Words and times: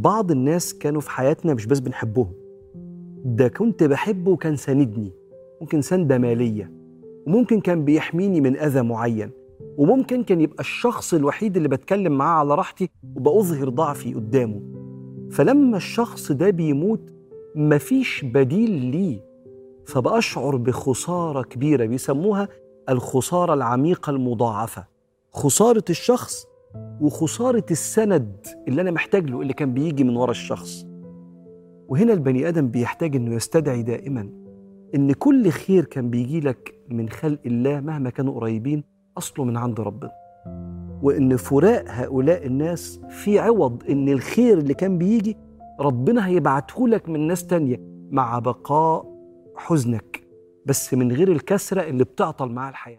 بعض 0.00 0.30
الناس 0.30 0.74
كانوا 0.74 1.00
في 1.00 1.10
حياتنا 1.10 1.54
مش 1.54 1.66
بس 1.66 1.78
بنحبهم. 1.78 2.32
ده 3.24 3.48
كنت 3.48 3.82
بحبه 3.84 4.30
وكان 4.30 4.56
ساندني 4.56 5.12
ممكن 5.60 5.82
سندة 5.82 6.18
مالية 6.18 6.72
وممكن 7.26 7.60
كان 7.60 7.84
بيحميني 7.84 8.40
من 8.40 8.56
أذى 8.56 8.82
معين 8.82 9.30
وممكن 9.76 10.24
كان 10.24 10.40
يبقى 10.40 10.60
الشخص 10.60 11.14
الوحيد 11.14 11.56
اللي 11.56 11.68
بتكلم 11.68 12.12
معاه 12.12 12.38
على 12.38 12.54
راحتي 12.54 12.90
وبأظهر 13.16 13.68
ضعفي 13.68 14.14
قدامه. 14.14 14.60
فلما 15.30 15.76
الشخص 15.76 16.32
ده 16.32 16.50
بيموت 16.50 17.12
مفيش 17.54 18.24
بديل 18.24 18.70
ليه. 18.70 19.20
فبأشعر 19.86 20.56
بخسارة 20.56 21.42
كبيرة 21.42 21.86
بيسموها 21.86 22.48
الخسارة 22.88 23.54
العميقة 23.54 24.10
المضاعفة. 24.10 24.84
خسارة 25.32 25.84
الشخص 25.90 26.46
وخسارة 27.00 27.64
السند 27.70 28.46
اللي 28.68 28.80
أنا 28.80 28.90
محتاج 28.90 29.30
له 29.30 29.40
اللي 29.42 29.52
كان 29.52 29.74
بيجي 29.74 30.04
من 30.04 30.16
ورا 30.16 30.30
الشخص. 30.30 30.86
وهنا 31.88 32.12
البني 32.12 32.48
آدم 32.48 32.68
بيحتاج 32.68 33.16
إنه 33.16 33.34
يستدعي 33.34 33.82
دائما 33.82 34.30
إن 34.94 35.12
كل 35.12 35.50
خير 35.50 35.84
كان 35.84 36.10
بيجي 36.10 36.40
لك 36.40 36.74
من 36.88 37.08
خلق 37.08 37.38
الله 37.46 37.80
مهما 37.80 38.10
كانوا 38.10 38.34
قريبين 38.34 38.84
أصله 39.18 39.44
من 39.44 39.56
عند 39.56 39.80
ربنا. 39.80 40.10
وإن 41.02 41.36
فراق 41.36 41.84
هؤلاء 41.88 42.46
الناس 42.46 43.00
في 43.08 43.38
عوض 43.38 43.82
إن 43.90 44.08
الخير 44.08 44.58
اللي 44.58 44.74
كان 44.74 44.98
بيجي 44.98 45.36
ربنا 45.80 46.26
هيبعته 46.26 46.88
لك 46.88 47.08
من 47.08 47.26
ناس 47.26 47.46
تانية 47.46 47.80
مع 48.10 48.38
بقاء 48.38 49.18
حزنك 49.56 50.22
بس 50.66 50.94
من 50.94 51.12
غير 51.12 51.32
الكسرة 51.32 51.80
اللي 51.82 52.04
بتعطل 52.04 52.48
معاه 52.48 52.70
الحياة. 52.70 52.96